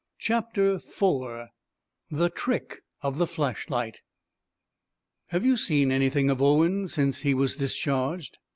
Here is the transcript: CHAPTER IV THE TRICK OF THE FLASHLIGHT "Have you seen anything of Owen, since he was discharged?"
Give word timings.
CHAPTER 0.17 0.77
IV 0.77 1.49
THE 2.09 2.31
TRICK 2.33 2.81
OF 3.03 3.19
THE 3.19 3.27
FLASHLIGHT 3.27 3.99
"Have 5.27 5.45
you 5.45 5.55
seen 5.55 5.91
anything 5.91 6.31
of 6.31 6.41
Owen, 6.41 6.87
since 6.87 7.19
he 7.21 7.35
was 7.35 7.55
discharged?" 7.57 8.39